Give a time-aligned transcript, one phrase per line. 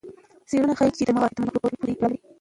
[0.49, 2.17] څېړنه ښيي چې د دماغ فعالیت د مایکروب ډول پورې تړاو لري.